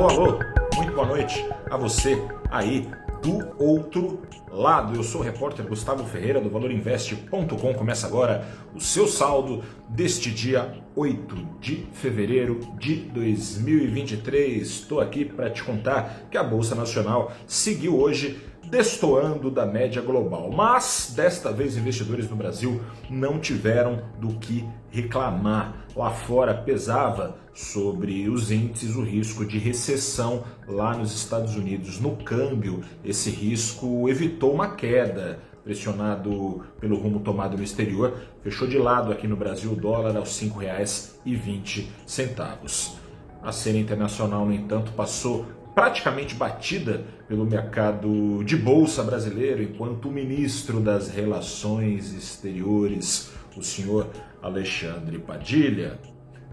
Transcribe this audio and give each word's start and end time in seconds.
Alô, 0.00 0.08
alô, 0.08 0.38
muito 0.76 0.92
boa 0.94 1.06
noite 1.06 1.44
a 1.70 1.76
você 1.76 2.16
aí 2.50 2.88
do 3.22 3.62
outro 3.62 4.22
lado. 4.50 4.96
Eu 4.96 5.02
sou 5.02 5.20
o 5.20 5.24
repórter 5.24 5.66
Gustavo 5.66 6.04
Ferreira 6.04 6.40
do 6.40 6.48
ValorInvest.com. 6.48 7.74
Começa 7.74 8.06
agora 8.06 8.48
o 8.74 8.80
seu 8.80 9.06
saldo 9.06 9.62
deste 9.90 10.30
dia 10.30 10.74
8 10.96 11.36
de 11.60 11.86
fevereiro 11.92 12.60
de 12.78 12.96
2023. 12.96 14.66
Estou 14.66 15.00
aqui 15.00 15.22
para 15.22 15.50
te 15.50 15.62
contar 15.62 16.22
que 16.30 16.38
a 16.38 16.42
Bolsa 16.42 16.74
Nacional 16.74 17.30
seguiu 17.46 18.00
hoje 18.00 18.40
destoando 18.70 19.50
da 19.50 19.66
média 19.66 20.00
global. 20.00 20.50
Mas 20.50 21.12
desta 21.14 21.52
vez 21.52 21.76
investidores 21.76 22.30
no 22.30 22.36
Brasil 22.36 22.80
não 23.10 23.38
tiveram 23.38 24.02
do 24.18 24.28
que 24.34 24.66
reclamar. 24.90 25.86
Lá 25.96 26.10
fora 26.10 26.54
pesava 26.54 27.36
sobre 27.52 28.28
os 28.28 28.50
índices 28.50 28.94
o 28.94 29.02
risco 29.02 29.44
de 29.44 29.58
recessão 29.58 30.44
lá 30.66 30.96
nos 30.96 31.12
Estados 31.12 31.56
Unidos. 31.56 32.00
No 32.00 32.16
câmbio, 32.16 32.82
esse 33.04 33.30
risco 33.30 34.08
evitou 34.08 34.54
uma 34.54 34.74
queda 34.74 35.40
pressionado 35.64 36.64
pelo 36.80 36.96
rumo 36.96 37.20
tomado 37.20 37.56
no 37.56 37.62
exterior, 37.62 38.18
fechou 38.42 38.66
de 38.66 38.78
lado 38.78 39.12
aqui 39.12 39.28
no 39.28 39.36
Brasil 39.36 39.72
o 39.72 39.76
dólar 39.76 40.16
aos 40.16 40.40
R$ 40.40 40.48
5,20. 40.48 43.00
A 43.42 43.52
cena 43.52 43.78
internacional, 43.78 44.44
no 44.44 44.52
entanto, 44.52 44.92
passou 44.92 45.46
praticamente 45.80 46.34
batida 46.34 47.06
pelo 47.26 47.46
mercado 47.46 48.44
de 48.44 48.54
bolsa 48.54 49.02
brasileiro, 49.02 49.62
enquanto 49.62 50.10
o 50.10 50.12
ministro 50.12 50.78
das 50.78 51.08
Relações 51.08 52.12
Exteriores, 52.12 53.32
o 53.56 53.62
senhor 53.62 54.06
Alexandre 54.42 55.18
Padilha, 55.18 55.98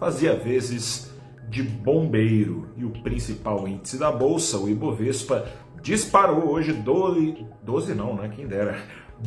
fazia 0.00 0.34
vezes 0.34 1.14
de 1.48 1.62
bombeiro 1.62 2.66
e 2.76 2.84
o 2.84 2.90
principal 2.90 3.68
índice 3.68 3.96
da 3.96 4.10
bolsa, 4.10 4.58
o 4.58 4.68
Ibovespa, 4.68 5.46
disparou 5.80 6.50
hoje 6.50 6.72
12, 6.72 7.46
12 7.62 7.94
não, 7.94 8.16
né? 8.16 8.28
Quem 8.34 8.48
dera, 8.48 8.76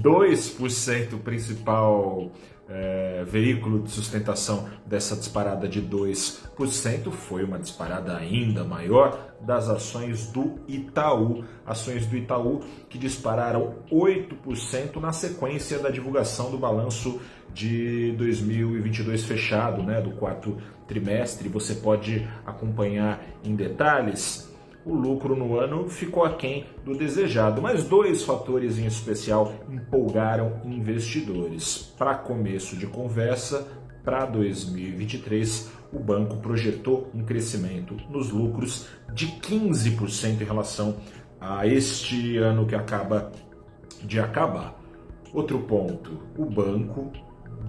2% 0.00 1.18
principal 1.20 2.30
é, 2.68 3.24
veículo 3.26 3.82
de 3.82 3.90
sustentação 3.90 4.68
dessa 4.86 5.14
disparada 5.14 5.68
de 5.68 5.82
2% 5.82 7.10
foi 7.10 7.44
uma 7.44 7.58
disparada 7.58 8.16
ainda 8.16 8.64
maior 8.64 9.34
das 9.40 9.68
ações 9.68 10.28
do 10.28 10.58
Itaú. 10.66 11.44
Ações 11.66 12.06
do 12.06 12.16
Itaú 12.16 12.60
que 12.88 12.98
dispararam 12.98 13.74
8% 13.90 14.96
na 15.00 15.12
sequência 15.12 15.78
da 15.78 15.90
divulgação 15.90 16.50
do 16.50 16.56
balanço 16.56 17.20
de 17.52 18.12
2022 18.12 19.24
fechado, 19.24 19.82
né, 19.82 20.00
do 20.00 20.12
quarto 20.12 20.56
trimestre. 20.88 21.48
Você 21.48 21.74
pode 21.74 22.26
acompanhar 22.44 23.22
em 23.44 23.54
detalhes 23.54 24.53
o 24.84 24.94
lucro 24.94 25.34
no 25.34 25.58
ano 25.58 25.88
ficou 25.88 26.24
aquém 26.24 26.66
do 26.84 26.96
desejado, 26.96 27.62
mas 27.62 27.84
dois 27.84 28.22
fatores 28.22 28.78
em 28.78 28.86
especial 28.86 29.52
empolgaram 29.68 30.60
investidores. 30.64 31.94
Para 31.96 32.14
começo 32.16 32.76
de 32.76 32.86
conversa, 32.86 33.66
para 34.04 34.26
2023, 34.26 35.70
o 35.92 35.98
banco 35.98 36.36
projetou 36.36 37.10
um 37.14 37.24
crescimento 37.24 37.96
nos 38.10 38.30
lucros 38.30 38.86
de 39.14 39.26
15% 39.26 40.42
em 40.42 40.44
relação 40.44 40.96
a 41.40 41.66
este 41.66 42.36
ano 42.36 42.66
que 42.66 42.74
acaba 42.74 43.32
de 44.02 44.20
acabar. 44.20 44.78
Outro 45.32 45.60
ponto, 45.60 46.20
o 46.36 46.44
banco 46.44 47.10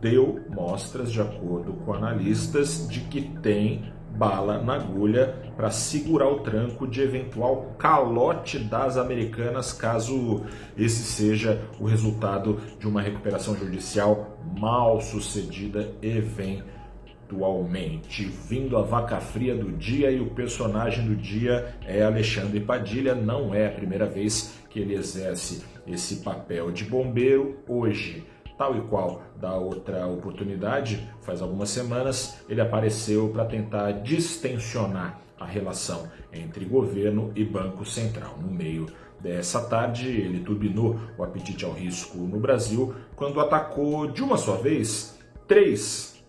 deu 0.00 0.40
mostras, 0.50 1.12
de 1.12 1.20
acordo 1.20 1.74
com 1.74 1.92
analistas, 1.92 2.88
de 2.88 3.00
que 3.00 3.20
tem 3.40 3.92
bala 4.16 4.62
na 4.62 4.74
agulha 4.74 5.34
para 5.56 5.70
segurar 5.70 6.28
o 6.28 6.40
tranco 6.40 6.86
de 6.86 7.00
eventual 7.00 7.74
calote 7.78 8.58
das 8.58 8.96
americanas, 8.96 9.72
caso 9.72 10.44
esse 10.76 11.04
seja 11.04 11.62
o 11.80 11.86
resultado 11.86 12.60
de 12.78 12.86
uma 12.86 13.00
recuperação 13.00 13.56
judicial 13.56 14.36
mal 14.58 15.00
sucedida 15.00 15.90
eventualmente. 16.02 18.24
Vindo 18.24 18.76
a 18.76 18.82
vaca 18.82 19.20
fria 19.20 19.54
do 19.54 19.72
dia 19.72 20.10
e 20.10 20.20
o 20.20 20.30
personagem 20.30 21.06
do 21.06 21.16
dia 21.16 21.74
é 21.86 22.02
Alexandre 22.02 22.60
Padilha, 22.60 23.14
não 23.14 23.54
é 23.54 23.68
a 23.68 23.72
primeira 23.72 24.06
vez 24.06 24.58
que 24.68 24.80
ele 24.80 24.94
exerce 24.94 25.64
esse 25.86 26.16
papel 26.16 26.70
de 26.70 26.84
bombeiro 26.84 27.56
hoje 27.66 28.26
tal 28.56 28.76
e 28.76 28.80
qual 28.82 29.22
da 29.36 29.54
outra 29.54 30.06
oportunidade, 30.06 31.08
faz 31.22 31.42
algumas 31.42 31.70
semanas, 31.70 32.42
ele 32.48 32.60
apareceu 32.60 33.28
para 33.30 33.44
tentar 33.44 33.92
distensionar 33.92 35.20
a 35.38 35.44
relação 35.44 36.08
entre 36.32 36.64
governo 36.64 37.32
e 37.34 37.44
Banco 37.44 37.84
Central. 37.84 38.36
No 38.40 38.50
meio 38.50 38.86
dessa 39.20 39.60
tarde, 39.62 40.08
ele 40.08 40.40
turbinou 40.40 40.98
o 41.18 41.22
apetite 41.22 41.64
ao 41.64 41.72
risco 41.72 42.18
no 42.18 42.38
Brasil 42.38 42.94
quando 43.16 43.40
atacou 43.40 44.06
de 44.06 44.22
uma 44.22 44.36
só 44.36 44.56
vez 44.56 45.18
três 45.46 46.22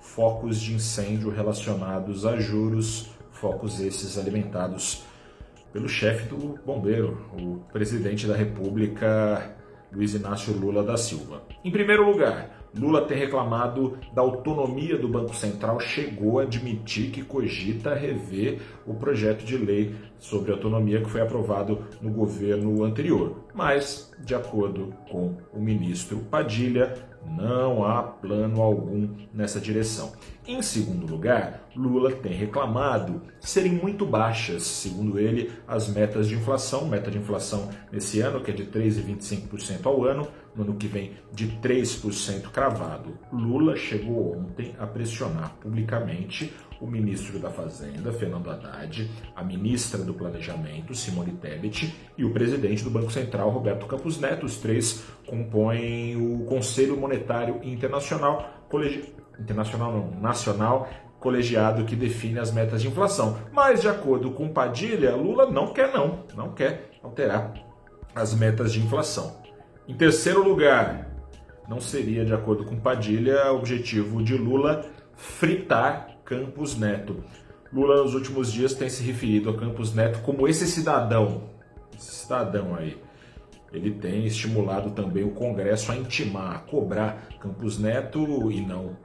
focos 0.00 0.60
de 0.60 0.74
incêndio 0.74 1.30
relacionados 1.30 2.24
a 2.24 2.38
juros, 2.38 3.10
focos 3.32 3.80
esses 3.80 4.16
alimentados 4.16 5.04
pelo 5.72 5.88
chefe 5.88 6.28
do 6.28 6.60
bombeiro, 6.64 7.20
o 7.32 7.58
presidente 7.72 8.28
da 8.28 8.36
República 8.36 9.56
Luiz 9.94 10.14
Inácio 10.14 10.52
Lula 10.52 10.82
da 10.82 10.96
Silva. 10.96 11.42
Em 11.64 11.70
primeiro 11.70 12.04
lugar, 12.04 12.63
Lula 12.76 13.02
tem 13.02 13.16
reclamado 13.16 13.96
da 14.12 14.20
autonomia 14.22 14.98
do 14.98 15.08
Banco 15.08 15.34
Central, 15.34 15.78
chegou 15.78 16.38
a 16.40 16.42
admitir 16.42 17.10
que 17.10 17.22
cogita 17.22 17.94
rever 17.94 18.60
o 18.86 18.94
projeto 18.94 19.44
de 19.44 19.56
lei 19.56 19.94
sobre 20.18 20.50
autonomia 20.50 21.00
que 21.00 21.10
foi 21.10 21.20
aprovado 21.20 21.84
no 22.00 22.10
governo 22.10 22.82
anterior. 22.82 23.44
Mas, 23.54 24.12
de 24.24 24.34
acordo 24.34 24.92
com 25.10 25.36
o 25.52 25.60
ministro 25.60 26.18
Padilha, 26.30 26.94
não 27.26 27.84
há 27.84 28.02
plano 28.02 28.60
algum 28.60 29.08
nessa 29.32 29.60
direção. 29.60 30.12
Em 30.46 30.60
segundo 30.60 31.06
lugar, 31.06 31.68
Lula 31.74 32.12
tem 32.12 32.32
reclamado 32.32 33.22
serem 33.40 33.72
muito 33.72 34.04
baixas, 34.04 34.62
segundo 34.64 35.18
ele, 35.18 35.50
as 35.66 35.88
metas 35.88 36.28
de 36.28 36.34
inflação. 36.34 36.86
Meta 36.86 37.10
de 37.10 37.18
inflação 37.18 37.70
nesse 37.90 38.20
ano, 38.20 38.42
que 38.42 38.50
é 38.50 38.54
de 38.54 38.64
3,25% 38.66 39.86
ao 39.86 40.04
ano, 40.04 40.28
no 40.54 40.62
ano 40.62 40.74
que 40.76 40.86
vem 40.86 41.12
de 41.32 41.48
3% 41.60 42.50
cravado. 42.50 43.18
Lula 43.32 43.76
chegou 43.76 44.36
ontem 44.36 44.74
a 44.78 44.86
pressionar 44.86 45.54
publicamente 45.60 46.52
o 46.80 46.86
ministro 46.86 47.38
da 47.38 47.50
Fazenda, 47.50 48.12
Fernando 48.12 48.50
Haddad, 48.50 49.10
a 49.34 49.42
ministra 49.42 50.02
do 50.02 50.12
Planejamento, 50.12 50.94
Simone 50.94 51.32
Tebet, 51.32 51.94
e 52.16 52.24
o 52.24 52.32
presidente 52.32 52.84
do 52.84 52.90
Banco 52.90 53.10
Central, 53.10 53.50
Roberto 53.50 53.86
Campos 53.86 54.18
Neto. 54.18 54.44
Os 54.44 54.58
três 54.58 55.04
compõem 55.26 56.16
o 56.16 56.44
Conselho 56.44 56.96
Monetário 56.96 57.60
Internacional, 57.62 58.50
colegi... 58.68 59.14
internacional 59.38 59.92
não, 59.92 60.20
nacional, 60.20 60.88
colegiado 61.18 61.84
que 61.84 61.96
define 61.96 62.38
as 62.38 62.52
metas 62.52 62.82
de 62.82 62.88
inflação. 62.88 63.38
Mas, 63.50 63.80
de 63.80 63.88
acordo 63.88 64.30
com 64.32 64.52
Padilha, 64.52 65.16
Lula 65.16 65.50
não 65.50 65.72
quer 65.72 65.90
não, 65.92 66.24
não 66.36 66.52
quer 66.52 66.90
alterar 67.02 67.54
as 68.14 68.34
metas 68.34 68.72
de 68.72 68.80
inflação. 68.80 69.43
Em 69.86 69.92
terceiro 69.94 70.42
lugar, 70.42 71.10
não 71.68 71.78
seria, 71.78 72.24
de 72.24 72.32
acordo 72.32 72.64
com 72.64 72.80
Padilha, 72.80 73.52
objetivo 73.52 74.22
de 74.22 74.34
Lula 74.34 74.86
fritar 75.14 76.08
Campos 76.24 76.74
Neto. 76.74 77.22
Lula 77.70 78.02
nos 78.02 78.14
últimos 78.14 78.50
dias 78.50 78.72
tem 78.72 78.88
se 78.88 79.02
referido 79.02 79.50
a 79.50 79.56
Campos 79.58 79.94
Neto 79.94 80.20
como 80.22 80.48
esse 80.48 80.66
cidadão, 80.66 81.50
esse 81.94 82.12
cidadão 82.12 82.74
aí. 82.74 82.96
Ele 83.74 83.90
tem 83.90 84.24
estimulado 84.24 84.92
também 84.92 85.22
o 85.22 85.32
Congresso 85.32 85.92
a 85.92 85.96
intimar, 85.96 86.56
a 86.56 86.58
cobrar 86.60 87.28
Campos 87.38 87.78
Neto 87.78 88.50
e 88.50 88.62
não 88.62 88.96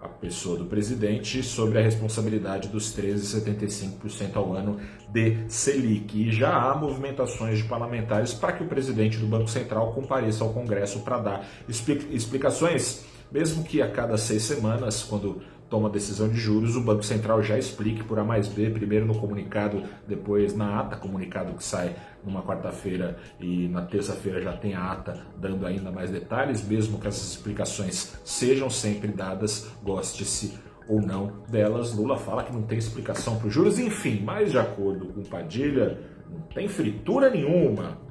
a 0.00 0.08
pessoa 0.08 0.58
do 0.58 0.66
presidente 0.66 1.42
sobre 1.42 1.78
a 1.78 1.82
responsabilidade 1.82 2.68
dos 2.68 2.94
13,75% 2.96 4.36
ao 4.36 4.52
ano 4.54 4.78
de 5.10 5.36
Selic. 5.48 6.28
E 6.28 6.30
já 6.30 6.54
há 6.54 6.74
movimentações 6.76 7.58
de 7.58 7.64
parlamentares 7.64 8.34
para 8.34 8.52
que 8.52 8.62
o 8.62 8.66
presidente 8.66 9.18
do 9.18 9.26
Banco 9.26 9.48
Central 9.48 9.92
compareça 9.92 10.44
ao 10.44 10.52
Congresso 10.52 11.00
para 11.00 11.18
dar 11.18 11.48
explicações, 11.68 13.04
mesmo 13.32 13.64
que 13.64 13.80
a 13.80 13.90
cada 13.90 14.16
seis 14.16 14.42
semanas, 14.42 15.02
quando 15.02 15.42
toma 15.68 15.90
decisão 15.90 16.28
de 16.28 16.36
juros, 16.36 16.76
o 16.76 16.80
Banco 16.80 17.02
Central 17.02 17.42
já 17.42 17.58
explique 17.58 18.02
por 18.04 18.18
A 18.18 18.24
mais 18.24 18.48
B, 18.48 18.70
primeiro 18.70 19.06
no 19.06 19.14
comunicado, 19.14 19.82
depois 20.06 20.54
na 20.54 20.80
ata, 20.80 20.96
comunicado 20.96 21.52
que 21.54 21.64
sai 21.64 21.94
numa 22.24 22.42
quarta-feira 22.42 23.18
e 23.40 23.68
na 23.68 23.82
terça-feira 23.82 24.40
já 24.40 24.52
tem 24.52 24.74
a 24.74 24.92
ata 24.92 25.26
dando 25.38 25.66
ainda 25.66 25.90
mais 25.90 26.10
detalhes, 26.10 26.66
mesmo 26.66 26.98
que 26.98 27.06
essas 27.06 27.30
explicações 27.30 28.16
sejam 28.24 28.70
sempre 28.70 29.08
dadas, 29.08 29.70
goste-se 29.82 30.58
ou 30.88 31.00
não 31.00 31.32
delas. 31.48 31.94
Lula 31.94 32.16
fala 32.16 32.44
que 32.44 32.52
não 32.52 32.62
tem 32.62 32.78
explicação 32.78 33.36
para 33.36 33.48
os 33.48 33.54
juros, 33.54 33.78
enfim, 33.78 34.22
mas 34.24 34.52
de 34.52 34.58
acordo 34.58 35.06
com 35.06 35.22
Padilha, 35.22 36.00
não 36.30 36.40
tem 36.54 36.68
fritura 36.68 37.30
nenhuma. 37.30 38.05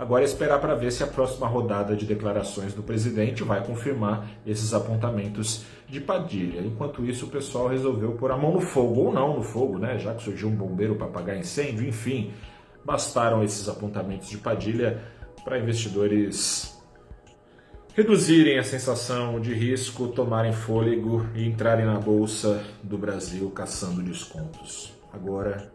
Agora 0.00 0.22
é 0.22 0.24
esperar 0.24 0.58
para 0.62 0.74
ver 0.74 0.90
se 0.92 1.04
a 1.04 1.06
próxima 1.06 1.46
rodada 1.46 1.94
de 1.94 2.06
declarações 2.06 2.72
do 2.72 2.82
presidente 2.82 3.44
vai 3.44 3.62
confirmar 3.62 4.26
esses 4.46 4.72
apontamentos 4.72 5.62
de 5.86 6.00
Padilha. 6.00 6.62
Enquanto 6.62 7.04
isso, 7.04 7.26
o 7.26 7.28
pessoal 7.28 7.68
resolveu 7.68 8.12
pôr 8.12 8.32
a 8.32 8.36
mão 8.38 8.54
no 8.54 8.62
fogo, 8.62 8.98
ou 8.98 9.12
não 9.12 9.36
no 9.36 9.42
fogo, 9.42 9.78
né? 9.78 9.98
Já 9.98 10.14
que 10.14 10.22
surgiu 10.22 10.48
um 10.48 10.56
bombeiro 10.56 10.94
para 10.94 11.06
apagar 11.06 11.36
incêndio, 11.36 11.86
enfim, 11.86 12.32
bastaram 12.82 13.44
esses 13.44 13.68
apontamentos 13.68 14.30
de 14.30 14.38
Padilha 14.38 15.02
para 15.44 15.58
investidores 15.58 16.82
reduzirem 17.92 18.58
a 18.58 18.64
sensação 18.64 19.38
de 19.38 19.52
risco, 19.52 20.08
tomarem 20.08 20.54
fôlego 20.54 21.26
e 21.34 21.46
entrarem 21.46 21.84
na 21.84 21.98
bolsa 21.98 22.64
do 22.82 22.96
Brasil 22.96 23.50
caçando 23.50 24.00
descontos. 24.00 24.94
Agora 25.12 25.70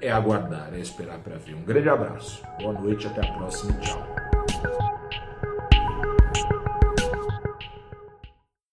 é 0.00 0.10
aguardar, 0.10 0.70
é 0.72 0.78
esperar 0.78 1.18
para 1.18 1.36
ver. 1.36 1.54
Um 1.54 1.62
grande 1.62 1.88
abraço, 1.88 2.42
boa 2.60 2.72
noite, 2.72 3.06
até 3.06 3.26
a 3.26 3.32
próxima, 3.32 3.72
tchau. 3.80 5.03